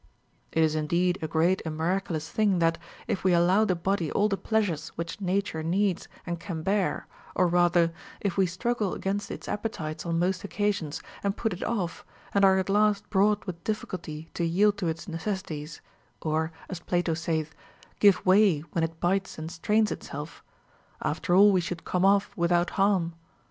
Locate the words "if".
3.05-3.23, 8.19-8.35